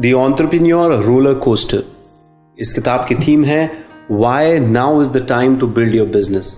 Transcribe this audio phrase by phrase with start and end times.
[0.00, 1.82] The entrepreneur roller coaster
[2.58, 3.60] इस किताब की थीम है
[4.10, 6.50] why now is the time to build your business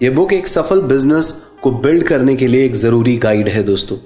[0.00, 1.30] ये बुक एक सफल बिज़नेस
[1.62, 3.96] को बिल्ड करने के लिए एक ज़रूरी गाइड है दोस्तों।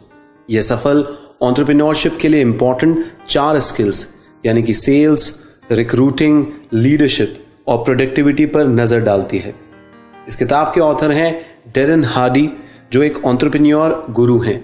[0.50, 1.04] यह सफल
[1.42, 4.06] ऑन्टरप्रीन्योरशिप के लिए इंपॉर्टेंट चार स्किल्स
[4.46, 5.34] यानी कि सेल्स
[5.72, 6.44] रिक्रूटिंग
[6.74, 7.38] लीडरशिप
[7.68, 9.54] और प्रोडक्टिविटी पर नज़र डालती है।
[10.28, 11.32] इस किताब के ऑथर हैं
[11.74, 12.48] डेरन हार्डी
[12.92, 14.62] जो एक ऑन्टरप्रीन्योर गुरु हैं।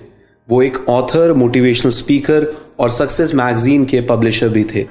[0.49, 4.87] वो एक ऑथर मोटिवेशनल स्पीकर और सक्सेस मैगजीन के पब्लिशर भी थे।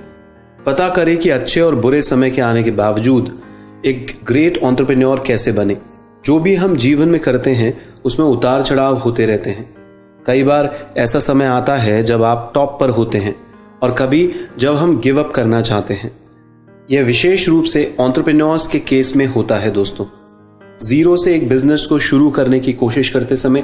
[0.66, 3.42] पता करें कि अच्छे और बुरे समय के आने के बावजूद
[3.86, 5.78] एक ग्रेट ऑन्टरप्रेन्योर कैसे बने।
[6.26, 9.76] जो भी हम जीवन में करते हैं, उसमें उतार चढ़ाव होते रहते हैं।
[10.26, 13.36] कई बार ऐसा समय आता है जब आप टॉप पर होते हैं
[13.84, 16.12] और कभी जब हम गिव अप करना चाहते हैं।
[16.92, 20.06] यह विशेष रूप से ऑन्टरप्रेन्योर्स के केस में होता है दोस्तों।
[20.88, 23.64] ज़ीरो से एक बिज़नेस को शुरू करने की कोशिश करते समय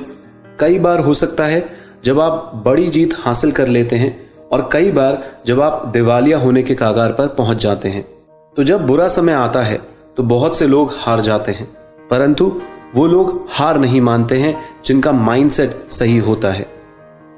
[0.60, 4.92] कई बार हो सकता है जब आप बड़ी जीत हासिल कर लेते हैं और कई
[4.92, 8.06] बार जब आप दिवालिया होने के कागार पर पहुँच जाते हैं
[8.58, 9.82] तो जब बुरा समय आता है
[10.18, 11.66] तो बहुत से लोग हार जाते हैं।
[12.10, 12.62] परंतु
[12.96, 16.66] वो लोग हार नहीं मानते हैं जिनका माइंडसेट सही होता है।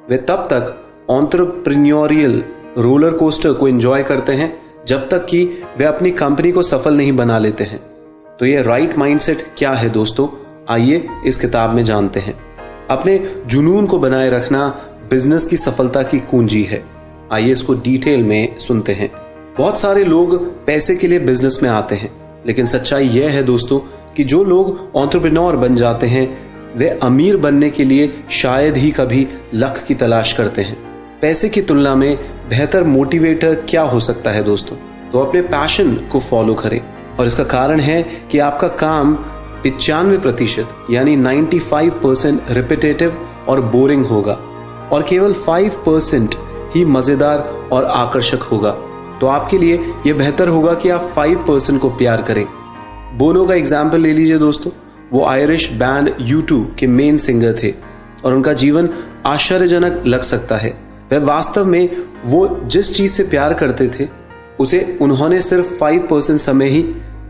[0.09, 0.75] वे तब तक
[1.09, 2.43] ऑन्टरप्रीनियोरियल
[2.77, 5.43] रोलर कोस्टर को एंजॉय करते हैं, जब तक कि
[5.77, 7.79] वे अपनी कंपनी को सफल नहीं बना लेते हैं।
[8.39, 10.27] तो ये राइट माइंडसेट क्या है दोस्तों?
[10.69, 12.52] आइए इस किताब में जानते हैं।
[12.91, 14.67] अपने जुनून को बनाए रखना
[15.09, 16.83] बिज़नेस की सफलता की कुंजी है।
[17.33, 19.11] आइए इसको डिटेल में सुनते हैं।
[19.57, 22.11] बहुत सारे लोग पैसे के लिए बिज़नेस में आते हैं,
[22.47, 23.79] लेकिन सच्चाई यह है दोस्तों
[24.17, 26.37] कि जो लोग ऑन्टरप्रिनोर बन जाते हैं,
[26.77, 30.77] वे अमीर बनने के लिए शायद ही कभी लक की तलाश करते हैं।
[31.21, 32.17] पैसे की तुलना में
[32.49, 34.77] बेहतर मोटिवेटर क्या हो सकता है दोस्तों?
[35.11, 36.81] तो अपने पैशन को फॉलो करें।
[37.19, 39.25] और इसका कारण है कि आपका काम
[39.63, 44.33] पिचानवे प्रतिशत, यानी 95 परसेंट रिपीटेटिव और बोरिंग होगा।
[44.91, 46.35] और केवल 5 परसेंट
[46.75, 48.71] ही मज़ेदार और आकर्षक होगा।
[49.21, 52.45] तो आपके लिए यह बेहतर होगा कि आप 5 परसेंट को प्यार करें।
[53.17, 54.71] बोनो का एग्ज़ाम्पल ले लीजिए दोस्तों।
[55.13, 57.93] वो आयरिश बैंड यू के मेन सिंगर थे।
[58.25, 58.89] और उनका जीवन
[59.25, 60.77] आश्चर्यजनक लग सकता है।
[61.11, 61.89] वह वास्तव में
[62.25, 64.07] वो जिस चीज़ से प्यार करते थे,
[64.59, 66.81] उसे उन्होंने सिर्फ़ फाइव परसेंट समय ही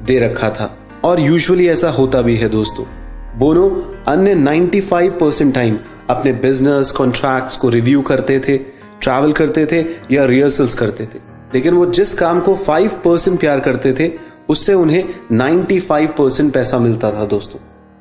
[0.05, 2.86] दे रखा था। और यूजुअली ऐसा होता भी है दोस्तों।
[3.40, 5.78] बोनो अन्य 95 परसेंट टाइम
[6.09, 8.58] अपने बिज़नेस कॉन्ट्रैक्ट्स को रिव्यू करते थे
[9.02, 11.19] ट्रैवल करते थे या रिहर्सल्स करते थे।
[11.56, 14.12] लेकिन वो जिस काम को 5 परसेंट प्यार करते थे,
[14.50, 17.59] उससे उन्हें 95 परसेंट पैसा मिलता था दोस्तों।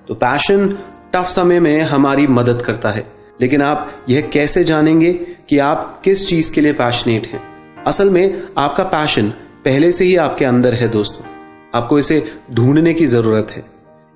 [0.08, 0.78] तो पैशन
[1.14, 5.12] टफ समय में हमारी मदद करता है। लेकिन आप यह कैसे जानेंगे
[5.48, 7.42] कि आप किस चीज़ के लिए पैशनेट हैं?
[7.86, 9.28] असल में आपका पैशन
[9.64, 11.31] पहले से ही आपके अंदर है दोस्तों।
[11.74, 12.22] आपको इसे
[12.54, 13.64] ढूँढने की ज़रूरत है।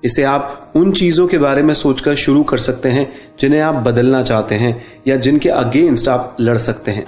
[0.03, 4.21] इसे आप उन चीज़ों के बारे में सोचकर शुरू कर सकते हैं, जिन्हें आप बदलना
[4.23, 7.05] चाहते हैं या जिनके अगेंस्ट आप लड़ सकते हैं।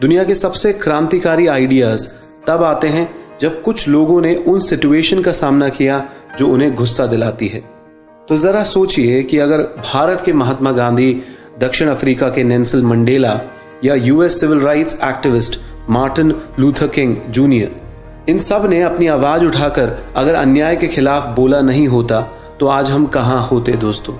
[0.00, 2.08] दुनिया के सबसे क्रांतिकारी आइडियाज़
[2.46, 3.08] तब आते हैं
[3.40, 7.60] जब कुछ लोगों ने उन सिचुएशन का सामना किया जो उन्हें गुस्सा दिलाती है।
[8.28, 9.62] तो जरा सोचिए कि अगर
[9.92, 11.22] भारत के महात्मा गांधी,
[11.58, 13.40] दक्षिण अफ्रीका के नेंसल मंडेला
[13.84, 15.60] या US civil rights activist
[15.90, 17.87] Martin Luther King junior
[18.28, 22.20] इन सबने अपनी आवाज़ उठाकर अगर अन्याय के खिलाफ बोला नहीं होता
[22.60, 24.14] तो आज हम कहाँ होते दोस्तों?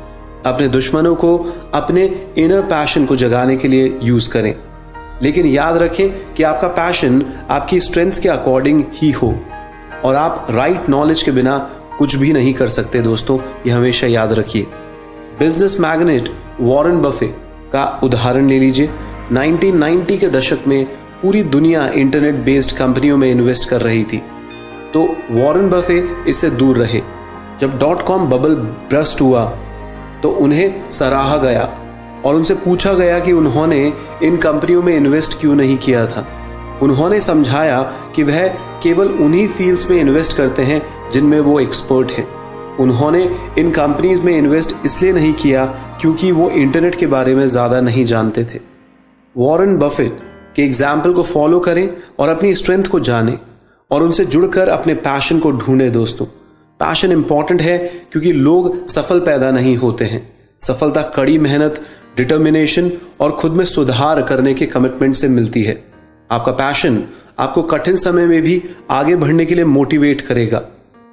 [0.47, 4.55] अपने दुश्मनों को अपने इनर पैशन को जगाने के लिए यूज़ करें।
[5.23, 9.41] लेकिन याद रखें कि आपका पैशन आपकी स्ट्रेंथ के अकॉर्डिंग ही हो।
[10.05, 14.07] और आप राइट right नॉलेज के बिना कुछ भी नहीं कर सकते दोस्तों, ये हमेशा
[14.07, 14.63] याद रखिए।
[15.39, 16.31] बिज़नेस मैग्नेट
[16.61, 17.27] वॉरेन बफे
[17.73, 18.91] का उदाहरण ले लीजिए।
[19.33, 20.87] 1990 के दशक में
[21.23, 24.17] पूरी दुनिया इंटरनेट बेस्ड कंपनियों में इन्वेस्ट कर रही थी।
[24.93, 25.97] तो वॉरेन बफे
[26.29, 27.01] इससे दूर रहे।
[27.61, 28.55] जब डॉट कॉम बबल
[28.91, 29.45] ब्रस्ट हुआ
[30.23, 31.65] तो उन्हें सराहा गया
[32.25, 33.81] और उनसे पूछा गया कि उन्होंने
[34.23, 36.27] इन कंपनियों में इन्वेस्ट क्यों नहीं किया था।
[36.83, 37.81] उन्होंने समझाया
[38.17, 38.47] कि वह
[38.83, 40.81] केवल उन्हीं फील्ड्स में इन्वेस्ट करते हैं
[41.13, 42.27] जिनमें वो एक्सपर्ट हैं।
[42.81, 43.23] उन्होंने
[43.59, 45.65] इन कंपनीज़ में इन्वेस्ट इसलिए नहीं किया
[46.01, 48.61] क्योंकि वो इंटरनेट के बारे में ज़्यादा नहीं जानते थे।
[49.37, 50.21] वॉरेन बफेट
[50.59, 53.39] कि एग्ज़ाम्पल को फॉलो करें और अपनी स्ट्रेंथ को जानें
[53.91, 56.25] और उनसे जुड़कर अपने पैशन को ढूंढें दोस्तों।
[56.81, 57.77] पैशन इंपॉर्टेंट है
[58.13, 60.21] क्योंकि लोग सफल पैदा नहीं होते हैं।
[60.63, 61.81] सफलता कड़ी मेहनत
[62.17, 62.91] डिटर्मिनेशन
[63.21, 65.79] और खुद में सुधार करने के कमिटमेंट से मिलती है।
[66.31, 67.03] आपका पैशन
[67.39, 70.63] आपको कठिन समय में भी आगे बढ़ने के लिए मोटिवेट करेगा।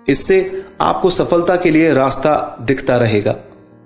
[0.07, 0.39] इससे
[0.81, 3.35] आपको सफलता के लिए रास्ता दिखता रहेगा।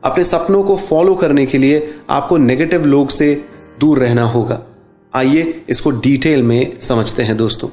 [0.03, 3.33] अपने सपनों को फॉलो करने के लिए आपको नेगेटिव लोग से
[3.79, 4.61] दूर रहना होगा।
[5.15, 7.67] आइए इसको डिटेल में समझते हैं दोस्तों।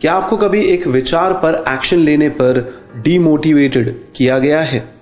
[0.00, 4.94] क्या आपको कभी एक विचार पर एक्शन लेने पर डीमोटिवेटेड किया गया है?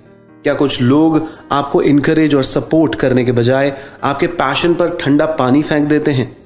[0.43, 5.63] क्या कुछ लोग आपको इनकरेज और सपोर्ट करने के बजाय आपके पैशन पर ठंडा पानी
[5.63, 6.37] फेंक देते हैं?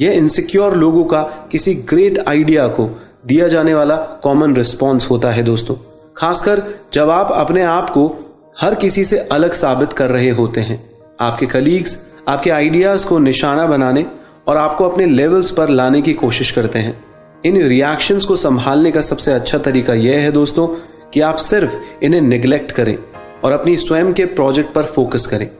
[0.00, 5.42] यह इनसिक्योर लोगों का किसी ग्रेट आइडिया को दिया जाने वाला कॉमन रिस्पॉन्स होता है
[5.42, 5.76] दोस्तों।
[6.16, 6.62] खासकर
[6.92, 8.18] जब आप अपने आप को
[8.60, 13.66] हर किसी से अलग साबित कर रहे होते हैं। आपके कलीग्स आपके आइडियाज़ को निशाना
[13.66, 14.06] बनाने
[14.46, 17.04] और आपको अपने लेवल्स पर लाने की कोशिश करते हैं।
[17.44, 20.66] इन रिएक्शंस को संभालने का सबसे अच्छा तरीका यह है दोस्तों
[21.12, 22.98] कि आप सिर्फ़ इन्हें निग्लेक्ट करें
[23.44, 25.50] और अपनी स्वयं के प्रोजेक्ट पर फोकस करें।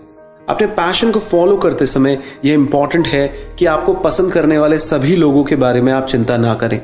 [0.48, 5.16] अपने पैशन को फॉलो करते समय यह इंपॉर्टेंट है कि आपको पसंद करने वाले सभी
[5.16, 6.80] लोगों के बारे में आप चिंता ना करें।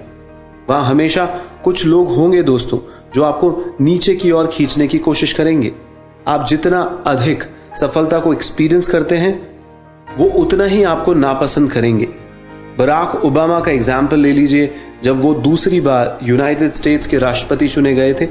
[0.70, 2.78] वहाँ हमेशा कुछ लोग होंगे दोस्तों
[3.14, 5.72] जो आपको नीचे की ओर खींचने की कोशिश करेंगे।
[6.28, 7.44] आप जितना अधिक
[7.80, 9.59] सफलता को एक्सपीरियंस करते हैं
[10.18, 12.08] वो उतना ही आपको नापसंद करेंगे।
[12.78, 14.70] बराक ओबामा का एग्ज़ाम्पल ले लीजिए,
[15.04, 18.26] जब वो दूसरी बार यूनाइटेड स्टेट्स के राष्ट्रपति चुने गए थे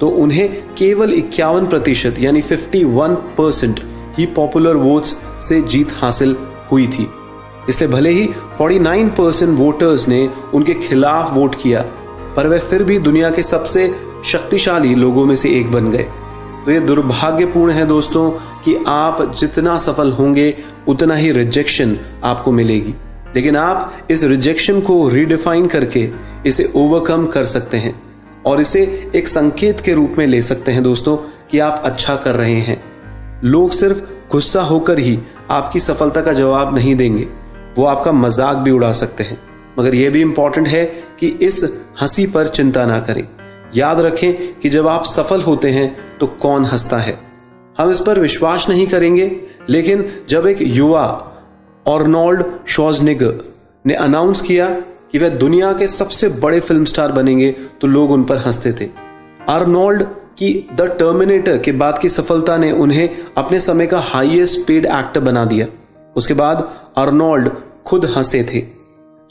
[0.00, 3.80] तो उन्हें केवल इक्यावन प्रतिशत, यानी 51 परसेंट
[4.16, 6.36] ही पॉपुलर वोट्स से जीत हासिल
[6.70, 7.06] हुई थी।
[7.68, 8.28] इसलिए भले ही
[8.58, 11.82] 49 परसेंट वोटर्स ने उनके खिलाफ वोट किया,
[12.36, 13.88] पर वे फिर भी दुनिया के सबसे
[14.24, 16.06] शक्तिशाली लोगों में से एक बन गए।
[16.64, 18.30] तो ये दुर्भाग्यपूर्ण है दोस्तों
[18.64, 20.50] कि आप जितना सफल होंगे
[20.88, 22.94] उतना ही रिजेक्शन आपको मिलेगी।
[23.36, 26.08] लेकिन आप इस रिजेक्शन को रिडिफाइन करके
[26.46, 27.94] इसे ओवरकम कर सकते हैं
[28.46, 28.82] और इसे
[29.16, 31.16] एक संकेत के रूप में ले सकते हैं दोस्तों
[31.50, 32.82] कि आप अच्छा कर रहे हैं।
[33.44, 34.00] लोग सिर्फ़
[34.32, 35.18] गुस्सा होकर ही
[35.50, 37.26] आपकी सफलता का जवाब नहीं देंगे।
[37.78, 39.38] वो आपका मज़ाक भी उड़ा सकते हैं।
[39.78, 40.84] मगर यह भी इंपॉर्टेंट है
[41.20, 41.64] कि इस
[42.02, 43.26] हँसी पर चिंता ना करें।
[43.76, 47.18] याद रखें कि जब आप सफल होते हैं तो कौन हंसता है?
[47.78, 51.32] हम इस पर विश्वास नहीं करेंगे। लेकिन जब एक युवा
[51.86, 53.40] ऑर्नोल्ड शोजनिग
[53.86, 54.68] ने अनाउंस किया
[55.12, 57.50] कि वह दुनिया के सबसे बड़े फ़िल्म स्टार बनेंगे
[57.80, 58.90] तो लोग उन पर हँसते थे।
[59.48, 60.02] आर्नोल्ड
[60.38, 65.20] की द टर्मिनेटर के बाद की सफलता ने उन्हें अपने समय का हाईएस्ट पेड एक्टर
[65.20, 65.66] बना दिया।
[66.16, 67.50] उसके बाद आर्नोल्ड
[67.86, 68.62] खुद हंसे थे।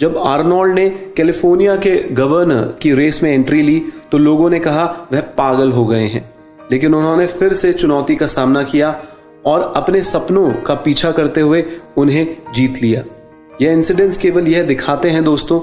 [0.02, 5.08] जब आर्नोल्ड ने कैलिफ़ोर्निया के गवर्नर की रेस में एंट्री ली तो लोगों ने कहा,
[5.14, 6.33] वह पागल हो गए हैं।
[6.72, 8.96] लेकिन उन्होंने फिर से चुनौती का सामना किया
[9.46, 11.64] और अपने सपनों का पीछा करते हुए
[11.98, 12.26] उन्हें
[12.56, 13.04] जीत लिया।
[13.62, 15.60] यह इंसिडेंट्स केवल यह दिखाते हैं दोस्तों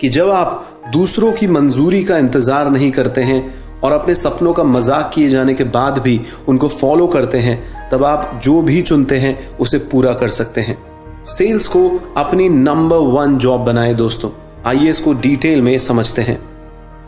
[0.00, 3.42] कि जब आप दूसरों की मंजूरी का इंतज़ार नहीं करते हैं
[3.80, 8.04] और अपने सपनों का मज़ाक किए जाने के बाद भी उनको फॉलो करते हैं, तब
[8.04, 10.78] आप जो भी चुनते हैं, उसे पूरा कर सकते हैं।
[11.24, 14.30] सेल्स को अपनी नंबर वन जॉब बनाए दोस्तों।
[14.66, 16.38] आइए इसको डिटेल में समझते हैं।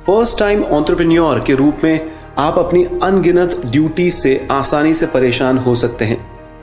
[0.06, 5.75] फ़र्स्ट टाइम ऑन्टरप्रेन्योर के रूप में आप अपनी अनगिनत ड्यूटी से आसानी से परेशान हो
[5.75, 6.19] सकते हैं।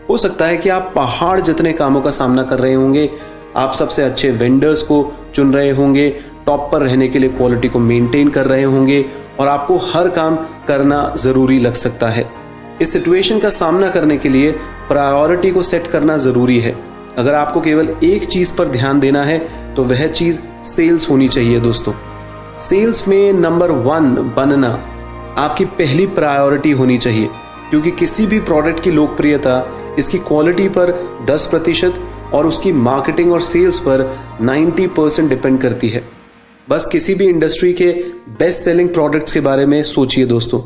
[0.09, 3.09] हो सकता है कि आप पहाड़ जितने कामों का सामना कर रहे होंगे,
[3.55, 6.09] आप सबसे अच्छे वेंडर्स को चुन रहे होंगे
[6.45, 9.03] टॉप पर रहने के लिए क्वालिटी को मेंटेन कर रहे होंगे
[9.39, 10.35] और आपको हर काम
[10.67, 12.25] करना ज़रूरी लग सकता है।
[12.81, 14.51] इस सिचुएशन का सामना करने के लिए
[14.87, 16.75] प्रायोरिटी को सेट करना ज़रूरी है।
[17.17, 19.39] अगर आपको केवल एक चीज़ पर ध्यान देना है
[19.75, 21.93] तो वह चीज़ सेल्स होनी चाहिए दोस्तों।
[22.61, 24.77] सेल्स में नंबर वन बनना
[25.37, 27.29] आपकी पहली प्रायोरिटी होनी चाहिए।
[27.69, 30.91] क्योंकि किसी भी प्रोडक्ट की लोकप्रियता इसकी क्वालिटी पर
[31.25, 31.93] 10 प्रतिशत
[32.33, 36.03] और उसकी मार्केटिंग और सेल्स पर 90 परसेंट डिपेंड करती है।
[36.69, 37.91] बस किसी भी इंडस्ट्री के
[38.29, 40.61] बेस्ट सेलिंग प्रोडक्ट्स के बारे में सोचिए दोस्तों।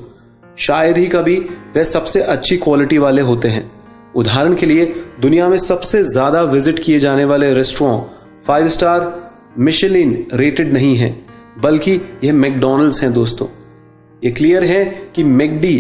[0.57, 1.37] शायद ही कभी
[1.75, 3.71] वह सबसे अच्छी क्वालिटी वाले होते हैं।
[4.15, 4.85] उदाहरण के लिए,
[5.19, 8.03] दुनिया में सबसे ज़्यादा विज़िट किए जाने वाले restaurant
[8.47, 11.15] five star Michelin rated नहीं है,
[11.59, 13.47] बल्कि यह मैकडोनल्ड्स हैं दोस्तों।
[14.23, 14.85] ये क्लियर है
[15.15, 15.77] कि मैकडी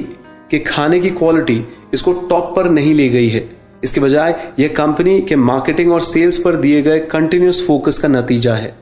[0.51, 3.49] के खाने की क्वालिटी इसको टॉप पर नहीं ले गई है।
[3.83, 8.55] इसके बजाय यह कंपनी के मार्केटिंग और सेल्स पर दिए गए कंटिन्यूस फोकस का नतीजा
[8.55, 8.75] है।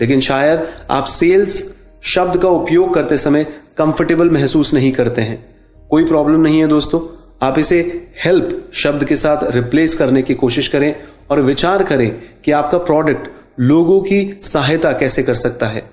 [0.00, 3.44] लेकिन शायद आप सेल्स शब्द का उपयोग करते समय
[3.78, 5.56] कंफर्टेबल महसूस नहीं करते हैं।
[5.90, 7.00] कोई प्रॉब्लम नहीं है दोस्तों।
[7.46, 10.94] आप इसे हेल्प शब्द के साथ रिप्लेस करने की कोशिश करें
[11.30, 13.28] और विचार करें कि आपका प्रोडक्ट
[13.60, 15.90] लोगों की सहायता कैसे कर सकता है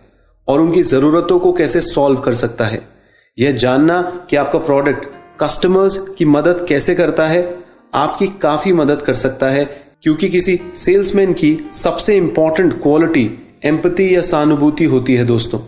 [0.48, 2.95] और उनकी जरूरतों को कैसे सॉल्व कर सकता है।
[3.38, 5.06] यह जानना कि आपका प्रोडक्ट
[5.40, 7.58] कस्टमर्स की मदद कैसे करता है,
[7.94, 9.66] आपकी काफ़ी मदद कर सकता है,
[10.04, 13.30] क्योंकि किसी सेल्समैन की सबसे इंपॉर्टेंट क्वालिटी
[13.66, 15.60] एम्पति या सहानुभूति होती है दोस्तों।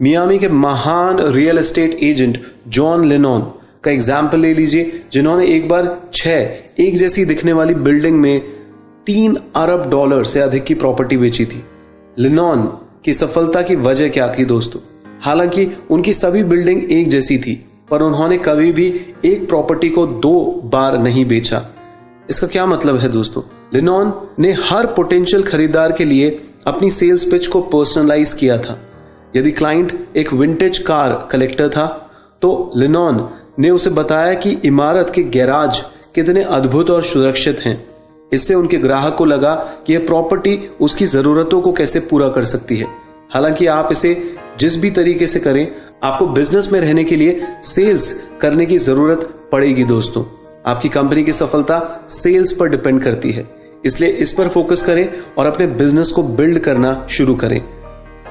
[0.00, 3.42] मियामी के महान real estate agent John Lennon
[3.84, 8.40] का एग्ज़ाम्पल ले लीजिए, जिन्होंने एक बार छह एक जैसी दिखने वाली बिल्डिंग में
[9.06, 11.64] तीन अरब डॉलर से अधिक की प्रॉपर्टी बेची थी।
[12.18, 12.66] लिनॉन
[13.04, 14.80] की सफलता की वजह क्या थी दोस्तों?
[15.24, 17.54] हालाँकि उनकी सभी बिल्डिंग एक जैसी थी,
[17.90, 18.86] पर उन्होंने कभी भी
[19.24, 21.62] एक प्रॉपर्टी को दो बार नहीं बेचा।
[22.30, 23.42] इसका क्या मतलब है दोस्तों?
[23.74, 26.28] लिनॉन ने हर पोटेंशियल खरीदार के लिए
[26.66, 28.78] अपनी सेल्स पिच को पर्सनलाइज किया था।
[29.36, 31.86] यदि क्लाइंट एक विंटेज कार कलेक्टर था
[32.42, 33.28] तो लिनॉन
[33.58, 35.82] ने उसे बताया कि इमारत के गैराज
[36.14, 37.76] कितने अद्भुत और सुरक्षित हैं।
[38.32, 39.54] इससे उनके ग्राहक को लगा
[39.86, 42.86] कि यह प्रॉपर्टी उसकी जरूरतों को कैसे पूरा कर सकती है।
[43.34, 44.14] हालाँकि आप इसे
[44.60, 49.48] जिस भी तरीके से करें, आपको बिज़नेस में रहने के लिए सेल्स करने की ज़रूरत
[49.52, 50.24] पड़ेगी दोस्तों।
[50.66, 53.48] आपकी कंपनी की सफलता सेल्स पर डिपेंड करती है।
[53.84, 55.08] इसलिए इस पर फोकस करें
[55.38, 57.62] और अपने बिज़नेस को बिल्ड करना शुरू करें।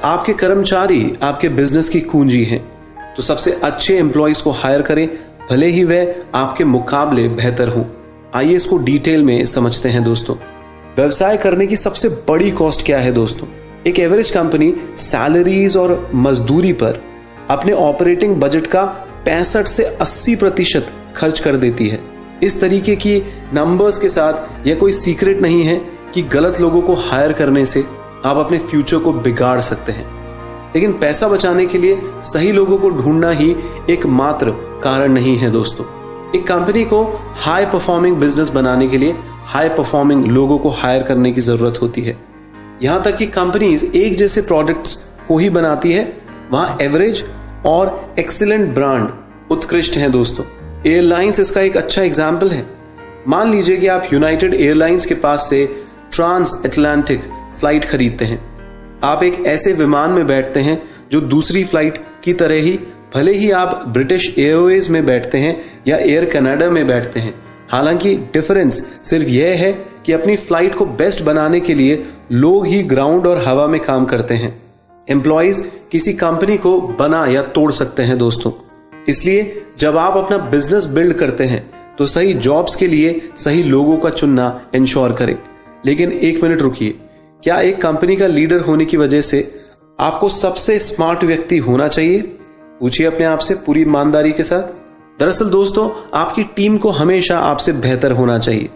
[0.03, 2.71] आपके कर्मचारी आपके बिज़नेस की कुंजी हैं।
[3.15, 5.09] तो सबसे अच्छे एम्प्लॉयज़ को हायर करें,
[5.51, 7.85] भले ही वह आपके मुकाबले बेहतर हो।
[8.35, 10.35] आइए इसको डिटेल में समझते हैं दोस्तों।
[10.97, 13.47] व्यवसाय करने की सबसे बड़ी कॉस्ट क्या है दोस्तों?
[13.87, 17.01] एक एवरेज कंपनी सैलरीज और मजदूरी पर
[17.49, 18.83] अपने ऑपरेटिंग बजट का
[19.25, 21.99] पैंसठ से 80 प्रतिशत खर्च कर देती है।
[22.43, 23.23] इस तरीके की
[23.53, 25.81] नंबर्स के साथ यह कोई सीक्रेट नहीं है
[26.13, 27.83] कि गलत लोगों को हायर करने से
[28.25, 30.05] आप अपने फ्यूचर को बिगाड़ सकते हैं।
[30.75, 33.55] लेकिन पैसा बचाने के लिए सही लोगों को ढूंढना ही
[33.89, 34.51] एकमात्र
[34.83, 35.85] कारण नहीं है दोस्तों।
[36.35, 37.03] एक कंपनी को
[37.35, 42.01] हाई परफॉर्मिंग बिज़नेस बनाने के लिए हाई परफॉर्मिंग लोगों को हायर करने की ज़रूरत होती
[42.01, 42.32] है।
[42.83, 44.95] यहाँ तक कि कंपनीज़ एक जैसे प्रोडक्ट्स
[45.27, 46.01] को ही बनाती है,
[46.51, 47.23] वहाँ एवरेज
[47.65, 49.07] और एक्सीलेंट ब्रांड
[49.51, 50.45] उत्कृष्ट हैं दोस्तों।
[50.87, 52.65] एयरलाइंस इसका एक अच्छा एग्ज़ाम्पल है।
[53.27, 55.65] मान लीजिए कि आप यूनाइटेड एयरलाइंस के पास से
[56.13, 57.21] ट्रांस एटलांटिक
[57.59, 58.39] फ़्लाइट खरीदते हैं।
[59.03, 62.77] आप एक ऐसे विमान में बैठते हैं जो दूसरी फ़्लाइट की तरह ही,
[63.15, 65.55] भले ही आप ब्रिटिश एयरवेज में बैठते हैं
[65.87, 67.33] या एयर कनाडा में बैठते हैं।
[67.71, 69.71] हालाँकि डिफरेंस सिर्फ़ यह है
[70.05, 74.05] कि अपनी फ़्लाइट को बेस्ट बनाने के लिए लोग ही ग्राउंड और हवा में काम
[74.05, 74.61] करते हैं।
[75.09, 78.51] एम्प्लॉयज़ किसी कंपनी को बना या तोड़ सकते हैं दोस्तों।
[79.09, 83.97] इसलिए जब आप अपना बिज़नेस बिल्ड करते हैं तो सही जॉब्स के लिए सही लोगों
[83.97, 85.37] का चुनना इंश्योर करें।
[85.85, 86.99] लेकिन एक मिनट रुकिए।
[87.43, 89.59] क्या एक कंपनी का लीडर होने की वजह से
[89.99, 92.21] आपको सबसे स्मार्ट व्यक्ति होना चाहिए?
[92.79, 97.73] पूछिए अपने आप से पूरी ईमानदारी के साथ। दरअसल दोस्तों, आपकी टीम को हमेशा आपसे
[97.73, 98.69] बेहतर होना चाहिए।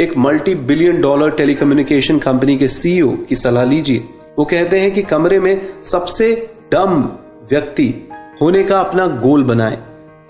[0.00, 4.04] एक multi billion dollar telecommunication company के सीईओ की सलाह लीजिए।
[4.38, 7.08] वो कहते हैं कि कमरे में सबसे डम
[7.50, 8.08] व्यक्ति
[8.42, 9.78] होने का अपना गोल बनाए।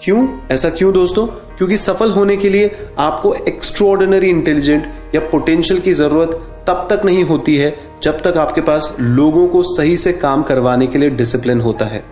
[0.01, 0.29] क्यों?
[0.51, 1.27] ऐसा क्यों दोस्तों?
[1.27, 6.29] क्योंकि सफल होने के लिए आपको एक्स्ट्रॉर्डिनरी इंटेलिजेंट या पोटेंशियल की ज़रूरत
[6.69, 10.87] तब तक नहीं होती है, जब तक आपके पास लोगों को सही से काम करवाने
[10.87, 12.05] के लिए डिसिप्लिन होता है।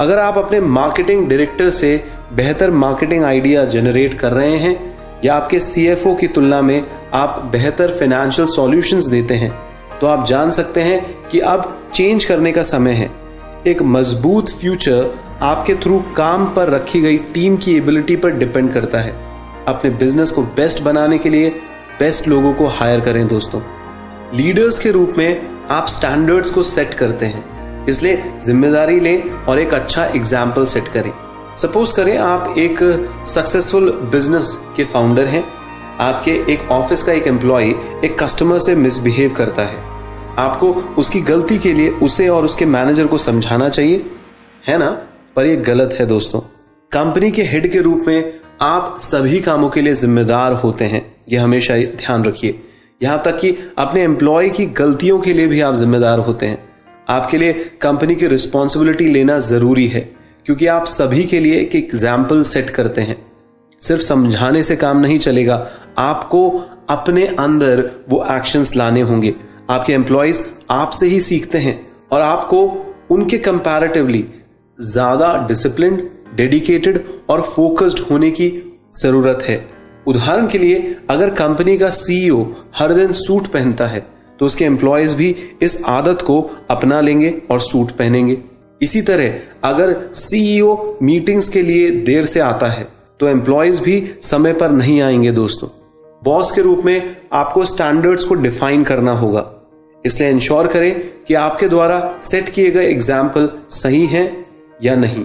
[0.00, 4.93] अगर आप अपने मार्केटिंग डायरेक्टर से बेहतर मार्केटिंग आइडिया जनरेट कर रहे हैं
[5.24, 6.82] या आपके सीएफओ की तुलना में
[7.14, 9.52] आप बेहतर फाइनेंशियल सॉल्यूशंस देते हैं
[10.00, 13.10] तो आप जान सकते हैं कि अब चेंज करने का समय है।
[13.66, 19.00] एक मज़बूत फ्यूचर आपके थ्रू काम पर रखी गई टीम की एबिलिटी पर डिपेंड करता
[19.00, 19.12] है।
[19.68, 21.50] अपने बिज़नेस को बेस्ट बनाने के लिए
[21.98, 23.60] बेस्ट लोगों को हायर करें दोस्तों।
[24.34, 29.74] लीडर्स के रूप में आप स्टैंडर्ड्स को सेट करते हैं, इसलिए ज़िम्मेदारी लें और एक
[29.74, 31.10] अच्छा एग्ज़ाम्पल सेट करें।
[31.56, 32.78] सपोज़ करें आप एक
[33.26, 35.44] सक्सेसफुल बिज़नेस के फाउंडर हैं।
[36.00, 37.64] आपके एक ऑफ़िस का एक एम्प्लॉय
[38.04, 39.76] एक कस्टमर से मिसबिहेव करता है।
[40.38, 44.06] आपको उसकी गलती के लिए उसे और उसके मैनेजर को समझाना चाहिए।
[44.68, 44.90] है ना?
[45.36, 46.40] पर यह गलत है दोस्तों।
[46.92, 51.44] कंपनी के हेड के रूप में आप सभी कामों के लिए जिम्मेदार होते हैं। यह
[51.44, 52.60] हमेशा ध्यान रखिए।
[53.02, 56.68] यहाँ तक कि अपने एम्प्लॉय की गलतियों के लिए भी आप जिम्मेदार होते हैं।
[57.08, 60.13] आपके लिए कंपनी की रिस्पॉन्सिबिलिटी लेना ज़रूरी है।
[60.46, 63.16] क्योंकि आप सभी के लिए एक एग्ज़ाम्पल सेट करते हैं।
[63.82, 65.56] सिर्फ़ समझाने से काम नहीं चलेगा।
[65.98, 66.48] आपको
[66.90, 69.34] अपने अंदर वो एक्शंस लाने होंगे।
[69.70, 71.78] आपके एम्प्लॉयज़ आपसे ही सीखते हैं
[72.12, 72.62] और आपको
[73.10, 74.24] उनके कंपैरेटिवली
[74.78, 75.96] ज़्यादा डिसिप्लिन
[76.34, 78.48] डेडिकेटेड और फोकस्ड होने की
[78.96, 79.64] ज़रूरत है।
[80.06, 82.46] उदाहरण के लिए, अगर कंपनी का सीईओ
[82.76, 84.06] हर दिन सूट पहनता है
[84.40, 88.36] तो उसके एम्प्लॉयज़ भी इस आदत को अपना लेंगे और सूट पहनेंगे।
[88.84, 92.86] इसी तरह, अगर सीईओ मीटिंग्स के लिए देर से आता है
[93.20, 95.68] तो एम्प्लॉयज़ भी समय पर नहीं आएँगे दोस्तों।
[96.22, 99.50] बॉस के रूप में आपको स्टैंडर्ड्स को डिफाइन करना होगा।
[100.04, 100.92] इसलिए इंश्योर करें
[101.28, 104.26] कि आपके द्वारा सेट किए गए एग्ज़ाम्पल सही हैं
[104.82, 105.24] या नहीं।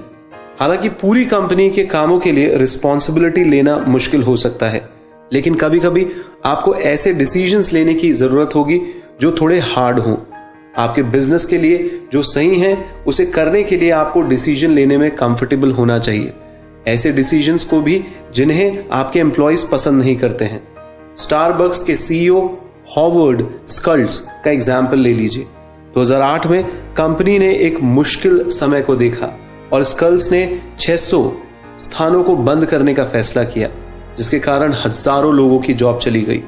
[0.59, 4.87] हालाँकि पूरी कंपनी के कामों के लिए रिस्पॉन्सिबिलिटी लेना मुश्किल हो सकता है,
[5.31, 6.05] लेकिन कभी कभी
[6.45, 8.81] आपको ऐसे डिसीजंस लेने की ज़रूरत होगी
[9.21, 10.15] जो थोड़े हार्ड हों।
[10.79, 15.09] आपके बिज़नेस के लिए जो सही है, उसे करने के लिए आपको डिसीज़न लेने में
[15.15, 16.33] कंफर्टेबल होना चाहिए।
[16.87, 18.03] ऐसे डिसीजंस को भी
[18.35, 20.61] जिन्हें आपके एम्प्लॉयज़ पसंद नहीं करते हैं।
[21.17, 22.39] स्टारबक्स के सीईओ
[22.95, 25.47] हॉवर्ड स्कल्ट्स का एग्ज़ाम्पल ले लीजिए।
[25.95, 26.63] 2008 में
[26.97, 29.29] कंपनी ने एक मुश्किल समय को देखा
[29.73, 30.41] और स्कल्स ने
[30.79, 31.21] 600
[31.79, 33.69] स्थानों को बंद करने का फैसला किया,
[34.17, 36.43] जिसके कारण हज़ारों लोगों की जॉब चली गई।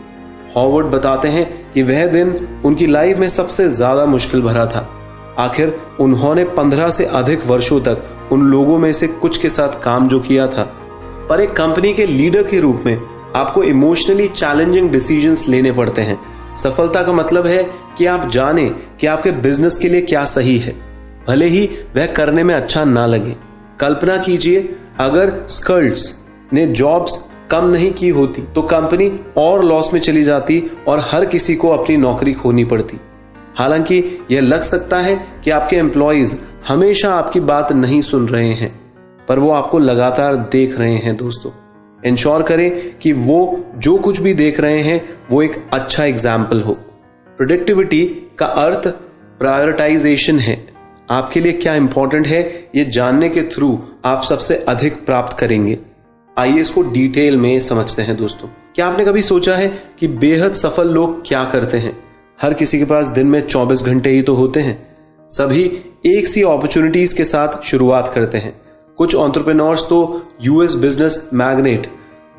[0.56, 4.88] हॉवर्ड बताते हैं कि वह दिन उनकी लाइफ में सबसे ज़्यादा मुश्किल भरा था।
[5.40, 10.08] आखिर उन्होंने 15 से अधिक वर्षों तक उन लोगों में से कुछ के साथ काम
[10.08, 10.64] जो किया था।
[11.30, 12.98] पर एक कंपनी के लीडर के रूप में
[13.36, 16.20] आपको इमोशनली चैलेंजिंग डिसीजंस लेने पड़ते हैं।
[16.58, 17.64] सफलता का मतलब है
[17.98, 20.76] कि आप जाने कि आपके बिज़नेस के लिए क्या सही है।
[21.28, 21.66] भले ही
[21.96, 23.36] वह करने में अच्छा ना लगे।
[23.80, 26.14] कल्पना कीजिए, अगर स्कल्ट्स
[26.54, 27.18] ने जॉब्स
[27.52, 31.70] कम नहीं की होती तो कंपनी और लॉस में चली जाती और हर किसी को
[31.70, 33.00] अपनी नौकरी खोनी पड़ती।
[33.58, 36.36] हालाँकि यह लग सकता है कि आपके एम्प्लॉयज़
[36.68, 38.72] हमेशा आपकी बात नहीं सुन रहे हैं,
[39.30, 41.52] पर वो आपको लगातार देख रहे हैं दोस्तों।
[42.04, 46.74] इंश्योर करें कि वो जो कुछ भी देख रहे हैं, वो एक अच्छा एग्ज़ाम्पल हो।
[47.38, 48.04] प्रोडक्टिविटी
[48.40, 48.88] का अर्थ
[49.40, 50.58] प्रायोरिटाइजेशन है।
[51.10, 52.42] आपके लिए क्या इंपॉर्टेंट है,
[52.76, 55.78] ये जानने के थ्रू आप सबसे अधिक प्राप्त करेंगे।
[56.38, 59.68] आइए इसको डिटेल में समझते हैं दोस्तों। क्या आपने कभी सोचा है
[60.00, 61.92] कि बेहद सफल लोग क्या करते हैं?
[62.40, 64.78] हर किसी के पास दिन में 24 घंटे ही तो होते हैं।
[65.32, 65.64] सभी
[66.06, 68.54] एक सी अपॉर्चुनिटीज़ के साथ शुरुआत करते हैं।
[68.98, 70.00] कुछ ऑन्टरप्रेन्योर्स तो
[70.42, 71.88] US business magnate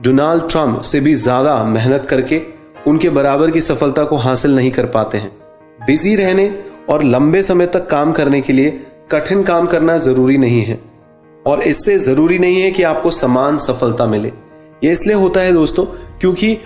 [0.02, 2.40] Donald Trump से भी ज़्यादा मेहनत करके
[2.86, 5.30] उनके बराबर की सफलता को हासिल नहीं कर पाते हैं।
[5.86, 6.48] बिज़ी रहने
[6.90, 8.70] और लंबे समय तक काम करने के लिए
[9.12, 10.80] कठिन काम करना ज़रूरी नहीं है।
[11.46, 14.32] और इससे ज़रूरी नहीं है कि आपको समान सफलता मिले।
[14.84, 15.84] यह इसलिए होता है दोस्तों,
[16.20, 16.58] क्योंकि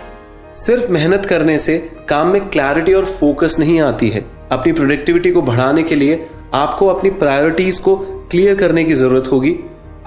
[0.53, 1.77] सिर्फ़ मेहनत करने से
[2.09, 6.87] काम में क्लैरिटी और फोकस नहीं आती है। अपनी प्रोडक्टिविटी को बढ़ाने के लिए आपको
[6.87, 7.95] अपनी प्रायोरिटीज को
[8.31, 9.55] क्लियर करने की ज़रूरत होगी।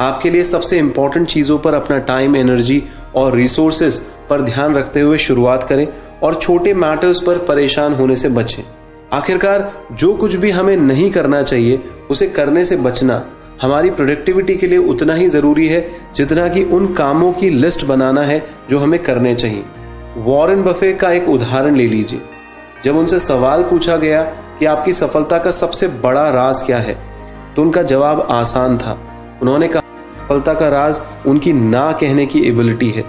[0.00, 2.82] आपके लिए सबसे इंपॉर्टेंट चीज़ों पर अपना टाइम एनर्जी
[3.14, 3.98] और रिसोर्सेज
[4.30, 5.86] पर ध्यान रखते हुए शुरुआत करें
[6.22, 8.62] और छोटे मैटर्स पर परेशान होने से बचें।
[9.12, 13.22] आखिरकार, जो कुछ भी हमें नहीं करना चाहिए, उसे करने से बचना
[13.62, 15.80] हमारी प्रोडक्टिविटी के लिए उतना ही ज़रूरी है
[16.16, 19.64] जितना कि उन कामों की लिस्ट बनाना है जो हमें करने चाहिए।
[20.18, 22.20] वॉरेन बफे का एक उदाहरण ले लीजिए।
[22.84, 24.22] जब उनसे सवाल पूछा गया
[24.58, 26.94] कि आपकी सफलता का सबसे बड़ा राज क्या है
[27.56, 28.98] तो उनका जवाब आसान था।
[29.42, 29.80] उन्होंने कहा,
[30.18, 33.04] सफलता का राज उनकी ना कहने की एबिलिटी है।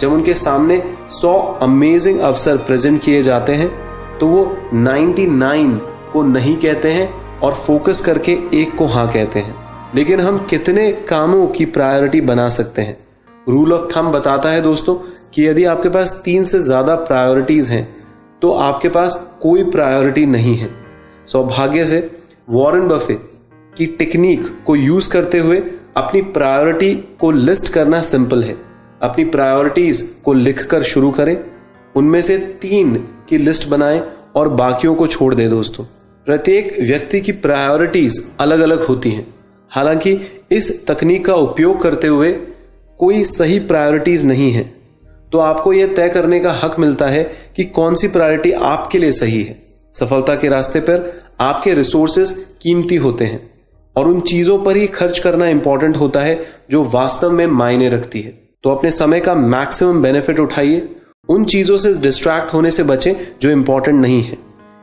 [0.00, 0.82] जब उनके सामने
[1.12, 3.70] 100 अमेजिंग अवसर प्रेजेंट किए जाते हैं
[4.18, 5.76] तो वो 99
[6.12, 9.62] को नहीं कहते हैं और फोकस करके एक को हाँ कहते हैं।
[9.94, 12.96] लेकिन हम कितने कामों की प्रायोरिटी बना सकते हैं?
[13.48, 14.94] रूल ऑफ़ थम बताता है दोस्तों
[15.34, 17.84] कि यदि आपके पास तीन से ज़्यादा प्रायोरिटीज हैं
[18.42, 20.70] तो आपके पास कोई प्रायोरिटी नहीं है।
[21.28, 22.10] सौभाग्य से
[22.50, 23.14] वॉरेन बफे
[23.76, 25.58] की टेक्निक को यूज़ करते हुए
[25.96, 28.56] अपनी प्रायोरिटी को लिस्ट करना सिंपल है।
[29.02, 31.36] अपनी प्रायोरिटीज को लिखकर शुरू करें।
[31.94, 32.94] उनमें से तीन
[33.28, 34.02] की लिस्ट बनाएँ
[34.36, 35.84] और बाकियों को छोड़ दें दोस्तों।
[36.26, 39.33] प्रत्येक व्यक्ति की प्रायोरिटीज अलग अलग होती हैं।
[39.74, 40.18] हालाँकि
[40.50, 42.32] इस तकनीक का उपयोग करते हुए
[42.98, 44.62] कोई सही प्रायोरिटीज नहीं है।
[45.32, 47.22] तो आपको यह तय करने का हक मिलता है
[47.56, 49.56] कि कौन सी प्रायोरिटी आपके लिए सही है।
[49.94, 53.50] सफलता के रास्ते पर आपके रिसोर्सेस कीमती होते हैं
[53.96, 58.20] और उन चीज़ों पर ही खर्च करना इंपॉर्टेंट होता है जो वास्तव में मायने रखती
[58.20, 58.30] है।
[58.64, 60.96] तो अपने समय का मैक्सिमम बेनिफिट उठाइए।
[61.28, 64.38] उन चीज़ों से डिस्ट्रैक्ट होने से बचें जो इंपॉर्टेंट नहीं है।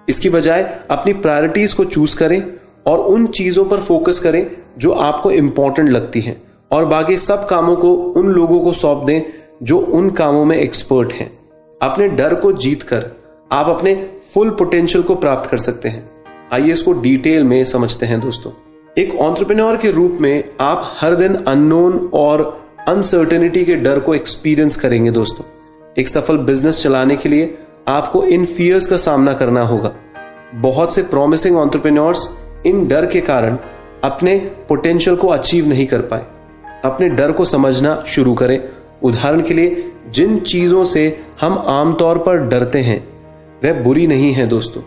[0.09, 2.53] इसकी बजाय अपनी प्रायोरिटीज को चूज़ करें।
[2.85, 6.41] और उन चीज़ों पर फोकस करें जो आपको इंपॉर्टेंट लगती हैं।
[6.71, 9.21] और बाकी सब कामों को उन लोगों को सौंप दें
[9.63, 11.39] जो उन कामों में एक्सपर्ट हैं।
[11.81, 13.05] अपने डर को जीत कर
[13.51, 16.11] आप अपने फुल पोटेंशियल को प्राप्त कर सकते हैं।
[16.53, 18.51] आइए इसको डिटेल में समझते हैं दोस्तों।
[18.97, 24.75] एक ऑन्टरप्रेन्योर के रूप में आप हर दिन अननोन और अनसर्टेनिटी के डर को एक्सपीरियंस
[24.75, 25.45] करेंगे दोस्तों।
[25.97, 29.93] एक सफल बिज़नेस चलाने के लिए आपको इन फियर्स का सामना करना होगा।
[30.55, 33.57] बहुत से प्रॉमिसिंग ऑन्टरप्रेन्योर्स इन डर के कारण
[34.03, 34.37] अपने
[34.69, 36.25] पोटेंशियल को अचीव नहीं कर पाए।
[36.85, 38.63] अपने डर को समझना शुरू करें।
[39.03, 43.07] उदाहरण के लिए, जिन चीज़ों से हम आमतौर पर डरते हैं,
[43.63, 44.81] वह बुरी नहीं है दोस्तों।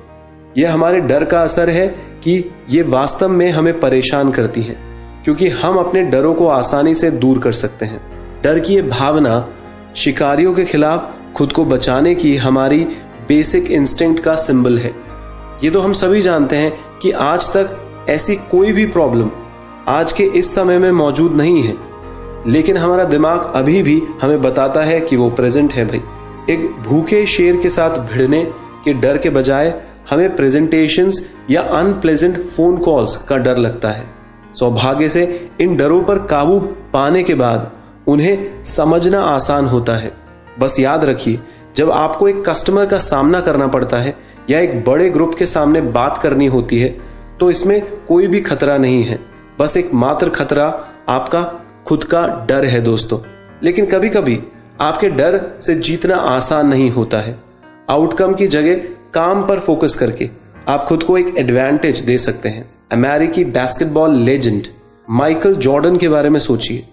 [0.58, 1.86] यह हमारे डर का असर है
[2.24, 4.76] कि ये वास्तव में हमें परेशान करती है,
[5.24, 8.00] क्योंकि हम अपने डरों को आसानी से दूर कर सकते हैं।
[8.42, 9.48] डर की यह भावना
[9.96, 12.86] शिकारियों के खिलाफ खुद को बचाने की हमारी
[13.28, 15.03] बेसिक इंस्टिंक्ट का सिंबल है।
[15.62, 17.76] ये तो हम सभी जानते हैं कि आज तक
[18.08, 19.30] ऐसी कोई भी प्रॉब्लम
[19.88, 21.76] आज के इस समय में मौजूद नहीं है।
[22.46, 26.02] लेकिन हमारा दिमाग अभी भी हमें बताता है कि वो प्रेजेंट है भाई।
[26.50, 28.42] एक भूखे शेर के साथ भिड़ने
[28.84, 31.12] के डर के बजाय हमें प्रेजेंटेशन
[31.50, 34.06] या अनप्लेजेंट फ़ोन कॉल्स का डर लगता है।
[34.54, 36.58] सौभाग्य से इन डरों पर काबू
[36.92, 37.70] पाने के बाद
[38.06, 40.12] उन्हें समझना आसान होता है।
[40.58, 41.40] बस याद रखिए,
[41.76, 45.80] जब आपको एक कस्टमर का सामना करना पड़ता है या एक बड़े ग्रुप के सामने
[45.80, 46.88] बात करनी होती है
[47.40, 49.18] तो इसमें कोई भी खतरा नहीं है।
[49.58, 50.66] बस एक मात्र खतरा,
[51.08, 51.42] आपका
[51.86, 53.18] खुद का डर है दोस्तों।
[53.62, 54.40] लेकिन कभी कभी
[54.80, 57.38] आपके डर से जीतना आसान नहीं होता है।
[57.90, 60.28] आउटकम की जगह काम पर फोकस करके
[60.68, 64.66] आप खुद को एक एडवांटेज दे सकते हैं। अमेरिकी बास्केटबॉल लेजेंड
[65.10, 66.84] माइकल जॉर्डन के बारे में सोचिए।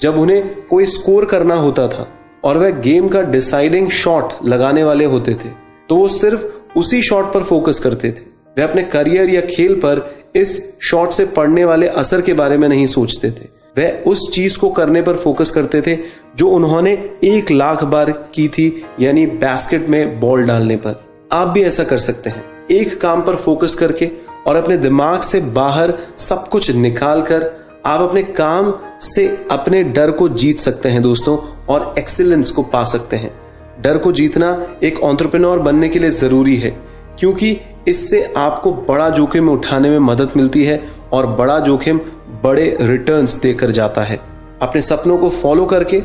[0.00, 2.08] जब उन्हें कोई स्कोर करना होता था
[2.44, 5.48] और वह गेम का डिसाइडिंग शॉट लगाने वाले होते थे
[5.88, 10.14] तो वो सिर्फ़ उसी शॉट पर फोकस करते थे। वे अपने करियर या खेल पर
[10.34, 14.58] इस शॉट से पड़ने वाले असर के बारे में नहीं सोचते थे। वह उस चीज़
[14.58, 15.98] को करने पर फोकस करते थे,
[16.36, 21.62] जो उन्होंने एक लाख बार की थी, यानी बास्केट में बॉल डालने पर। आप भी
[21.62, 24.10] ऐसा कर सकते हैं। एक काम पर फोकस करके
[24.46, 30.10] और अपने दिमाग से बाहर सब कुछ निकाल कर आप अपने काम से अपने डर
[30.10, 33.49] को जीत सकते हैं, दोस्तों, और एक्सीलेंस को पा सकते हैं।
[33.80, 34.50] डर को जीतना
[34.82, 36.70] एक ऑन्टरप्रेन्योर बनने के लिए ज़रूरी है,
[37.18, 37.56] क्योंकि
[37.88, 40.80] इससे आपको बड़ा जोखिम उठाने में मदद मिलती है
[41.12, 42.00] और बड़ा जोखिम
[42.42, 44.20] बड़े रिटर्न्स देकर जाता है।
[44.62, 46.02] अपने सपनों को फॉलो करके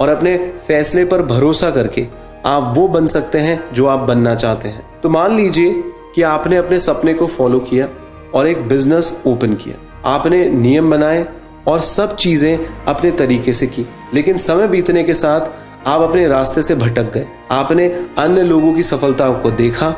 [0.00, 0.36] और अपने
[0.66, 2.06] फैसले पर भरोसा करके
[2.46, 5.72] आप वो बन सकते हैं जो आप बनना चाहते हैं। तो मान लीजिए
[6.14, 7.88] कि आपने अपने सपने को फॉलो किया
[8.34, 11.26] और एक बिज़नेस ओपन किया। आपने नियम बनाए
[11.68, 15.50] और सब चीज़ें अपने तरीके से की, लेकिन समय बीतने के साथ
[15.86, 17.86] आप अपने रास्ते से भटक गए। आपने
[18.18, 19.94] अन्य लोगों की सफलता को देखा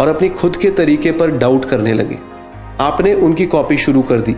[0.00, 2.18] और अपनी खुद के तरीके पर डाउट करने लगे।
[2.80, 4.36] आपने उनकी कॉपी शुरू कर दी।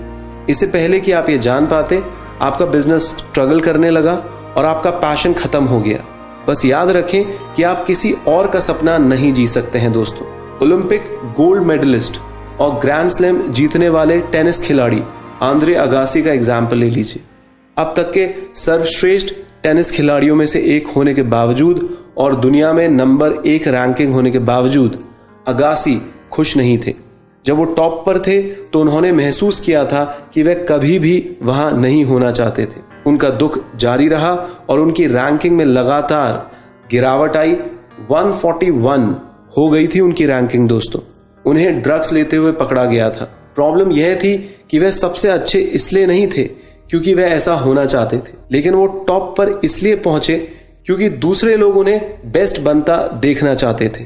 [0.48, 2.02] इससे पहले कि आप ये जान पाते,
[2.40, 4.14] आपका बिज़नेस स्ट्रगल करने लगा
[4.56, 6.04] और आपका पैशन खत्म हो गया।
[6.48, 10.26] बस याद रखें कि आप किसी और का सपना नहीं जी सकते हैं दोस्तों।
[10.62, 11.04] ओलंपिक
[11.36, 12.20] गोल्ड मेडलिस्ट
[12.60, 15.02] और ग्रैंड स्लैम जीतने वाले टेनिस खिलाड़ी
[15.42, 17.22] आंद्रे अगासी का एग्ज़ाम्पल ले लीजिए।
[17.76, 19.32] अब तक के सर्वश्रेष्ठ
[19.64, 21.78] टेनिस खिलाड़ियों में से एक होने के बावजूद
[22.16, 24.98] और दुनिया में नंबर एक रैंकिंग होने के बावजूद
[25.48, 25.94] अगासी
[26.32, 26.92] खुश नहीं थे।
[27.44, 31.70] जब वो टॉप पर थे तो उन्होंने महसूस किया था कि वह कभी भी वहाँ
[31.72, 34.32] नहीं होना चाहते थे। उनका दुख जारी रहा
[34.68, 36.50] और उनकी रैंकिंग में लगातार
[36.90, 37.56] गिरावट आई।
[38.12, 39.08] 141
[39.58, 41.00] हो गई थी उनकी रैंकिंग, दोस्तों।
[41.46, 43.24] उन्हें ड्रग्स लेते हुए पकड़ा गया था।
[43.54, 44.36] प्रॉब्लम यह थी
[44.70, 46.48] कि वह सबसे अच्छे इसलिए नहीं थे
[46.90, 50.48] क्योंकि वह ऐसा होना चाहते थे। लेकिन वो टॉप पर इसलिए पहुँचे
[50.86, 54.04] क्योंकि दूसरे लोग उन्हें बेस्ट बनता देखना चाहते थे।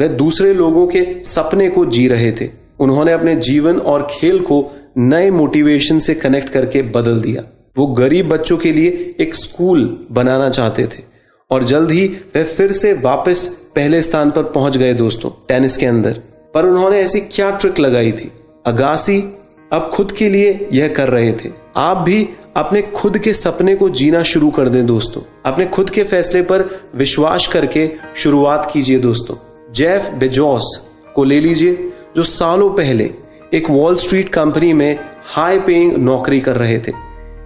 [0.00, 4.76] वह दूसरे लोगों के सपने को जी रहे थे। उन्होंने अपने जीवन और खेल को
[4.98, 7.42] नए मोटिवेशन से कनेक्ट करके बदल दिया।
[7.78, 11.08] वो गरीब बच्चों के लिए एक स्कूल बनाना चाहते थे।
[11.50, 15.86] और जल्द ही वह फिर से वापस पहले स्थान पर पहुँच गए दोस्तों टेनिस के
[15.86, 16.20] अंदर।
[16.54, 18.32] पर उन्होंने ऐसी क्या ट्रिक लगाई थी?
[18.66, 19.24] अगासी
[19.72, 23.88] अब खुद के लिए यह कर रहे थे। आप भी अपने खुद के सपने को
[23.88, 29.36] जीना शुरू कर दें दोस्तों। अपने खुद के फैसले पर विश्वास करके शुरुआत कीजिए दोस्तों।
[29.72, 33.10] जेफ बेजोस को ले लीजिए, जो सालों पहले
[33.54, 36.92] एक वॉल स्ट्रीट कंपनी में हाई पेइंग नौकरी कर रहे थे।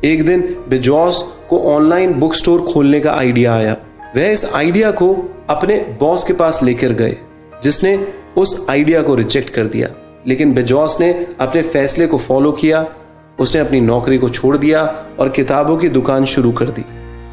[0.04, 3.76] एक दिन बेजोस को ऑनलाइन बुक स्टोर खोलने का आइडिया आया।
[4.16, 7.16] वह इस आइडिया को अपने बॉस के पास लेकर गए,
[7.64, 9.88] जिसने उस आइडिया को रिजेक्ट कर दिया।
[10.26, 12.94] लेकिन बेजोस ने अपने फैसले को फॉलो किया
[13.38, 14.84] उसने अपनी नौकरी को छोड़ दिया
[15.20, 16.84] और किताबों की दुकान शुरू कर दी,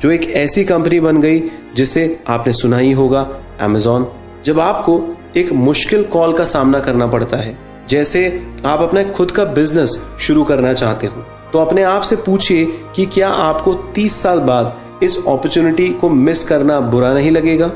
[0.01, 1.39] जो एक ऐसी कंपनी बन गई
[1.75, 3.27] जिसे आपने सुना ही होगा
[3.61, 4.07] अमेजोन
[4.45, 5.01] जब आपको
[5.37, 7.57] एक मुश्किल कॉल का सामना करना पड़ता है,
[7.89, 12.65] जैसे आप अपना खुद का बिज़नेस शुरू करना चाहते हो तो अपने आप से पूछिए
[12.95, 17.71] कि क्या आपको 30 साल बाद इस अपॉर्चुनिटी को मिस करना बुरा नहीं लगेगा?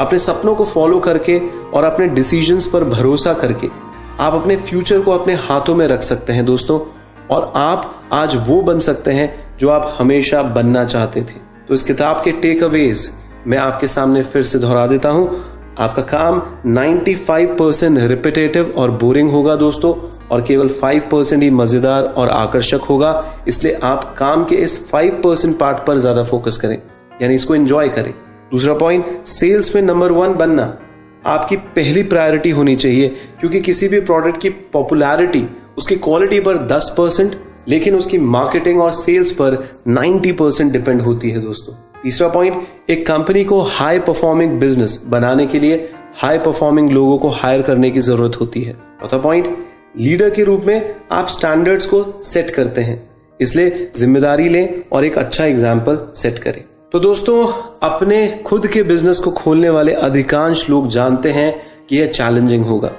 [0.00, 1.38] अपने सपनों को फॉलो करके
[1.74, 3.68] और अपने डिसीजंस पर भरोसा करके
[4.20, 6.78] आप अपने फ्यूचर को अपने हाथों में रख सकते हैं, दोस्तों।
[7.30, 11.82] और आप आज वो बन सकते हैं जो आप हमेशा बनना चाहते थे। तो इस
[11.82, 13.08] किताब के टेक अवेज
[13.46, 15.44] मैं आपके सामने फिर से दोहरा देता हूँ।
[15.78, 19.94] आपका काम 95 परसेंट रिपीटेटिव और बोरिंग होगा दोस्तों,
[20.28, 23.12] और केवल 5 परसेंट ही मज़ेदार और आकर्षक होगा।
[23.48, 26.76] इसलिए आप काम के इस 5 परसेंट पार्ट पर ज़्यादा फोकस करें,
[27.22, 28.12] यानी इसको एंजॉय करें।
[28.50, 30.62] दूसरा पॉइंट सेल्स में नंबर वन बनना।
[31.26, 33.08] आपकी पहली प्रायोरिटी होनी चाहिए,
[33.40, 35.46] क्योंकि किसी भी प्रोडक्ट की पॉपुलैरिटी
[35.78, 37.34] उसकी क्वालिटी पर 10 परसेंट
[37.68, 39.56] लेकिन उसकी मार्केटिंग और सेल्स पर
[39.88, 45.46] 90 परसेंट डिपेंड होती है दोस्तों। तीसरा पॉइंट एक कंपनी को हाई परफॉर्मिंग बिज़नेस बनाने
[45.46, 45.76] के लिए
[46.16, 49.56] हाई परफॉर्मिंग लोगों को हायर करने की ज़रूरत होती है। चौथा पॉइंट
[49.98, 53.02] लीडर के रूप में आप स्टैंडर्ड्स को सेट करते हैं।
[53.40, 56.62] इसलिए ज़िम्मेदारी लें और एक अच्छा एग्ज़ाम्पल सेट करें।
[56.92, 57.46] तो दोस्तों,
[57.82, 61.52] अपने खुद के बिज़नेस को खोलने वाले अधिकांश लोग जानते हैं
[61.88, 62.92] कि यह चैलेंजिंग होगा।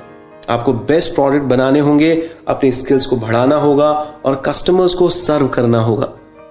[0.49, 2.11] आपको बेस्ट प्रोडक्ट बनाने होंगे,
[2.47, 3.91] अपनी स्किल्स को बढ़ाना होगा
[4.25, 6.05] और कस्टमर्स को सर्व करना होगा।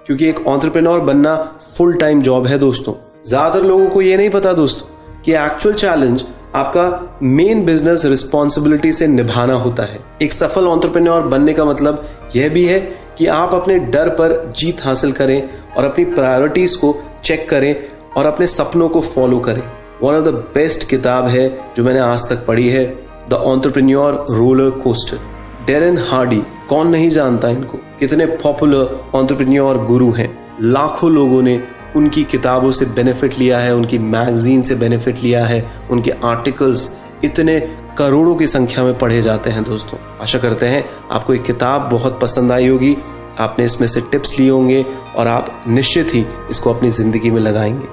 [0.07, 1.35] क्योंकि एक ऑन्टरप्रेन्योर बनना
[1.77, 2.93] फुल टाइम जॉब है दोस्तों।
[3.25, 6.23] ज़्यादातर लोगों को यह नहीं पता दोस्तों कि एक्चुअल चैलेंज
[6.55, 12.49] आपका मेन बिज़नेस रिस्पॉन्सिबिलिटी से निभाना होता है। एक सफल ऑन्टरप्रेन्योर बनने का मतलब यह
[12.49, 12.79] भी है
[13.17, 17.75] कि आप अपने डर पर जीत हासिल करें और अपनी प्रायोरिटीज को चेक करें
[18.17, 19.61] और अपने सपनों को फॉलो करें।
[20.03, 22.85] वन ऑफ़ द बेस्ट किताब है जो मैंने आज तक पढ़ी है।
[23.29, 25.17] The entrepreneur roller coaster.
[25.65, 27.77] Darren Hardy कौन नहीं जानता इनको?
[27.99, 30.55] कितने पॉपुलर ऑन्टरप्रेन्योर गुरु हैं?
[30.61, 31.63] लाखों लोगों ने
[31.95, 37.59] उनकी किताबों से बेनिफिट लिया है, उनकी मैगजीन से बेनिफिट लिया है, उनके आर्टिकल्स इतने
[37.97, 42.19] करोड़ों की संख्या में पढ़े जाते हैं दोस्तों। आशा करते हैं आपको एक किताब बहुत
[42.21, 42.97] पसंद आई होगी।
[43.39, 47.87] आपने इसमें से टिप्स लिए होंगे और आप निश्चित ही इसको अपनी ज़िंदगी में लगाएँगे।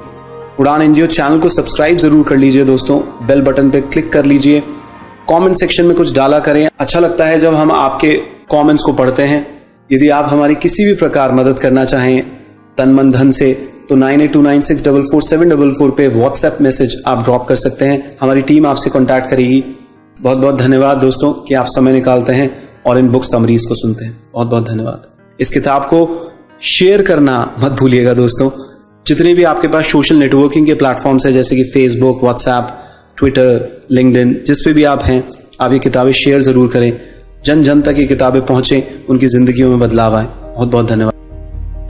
[0.60, 4.62] उड़ान एनजीओ चैनल को सब्सक्राइब ज़रूर कर लीजिए दोस्तों। बेल बटन पर क्लिक कर लीजिए।
[5.28, 8.14] कमेंट सेक्शन में कुछ डाला करें। अच्छा लगता है जब हम आपके
[8.50, 9.46] कमेंट्स को पढ़ते हैं।
[9.92, 12.22] यदि आप हमारी किसी भी प्रकार मदद करना चाहें
[12.78, 13.52] तन मन धन से
[13.88, 17.22] तो nine eight two nine six double four seven double four पे व्हाट्सएप मैसेज आप
[17.24, 19.64] ड्रॉप कर सकते हैं। हमारी टीम आपसे कॉन्टैक्ट करेगी।
[20.20, 22.50] बहुत बहुत धन्यवाद दोस्तों कि आप समय निकालते हैं
[22.86, 25.06] और इन बुक समरीज को सुनते हैं। बहुत बहुत धन्यवाद।
[25.40, 28.50] इस किताब को शेयर करना मत भूलिएगा दोस्तों।
[29.06, 32.68] जितने भी आपके पास सोशल नेटवर्किंग के प्लेटफॉर्म्स है, जैसे कि फेसबुक व्हाट्सएप
[33.18, 35.22] ट्विटर लिंकड जिस पे भी आप हैं,
[35.60, 36.92] आप ये किताबें शेयर ज़रूर करें।
[37.44, 41.25] जन जन तक ये किताबें पहुँचे, उनकी जिंदगियों में बदलाव आए। बहुत बहुत धन्यवाद।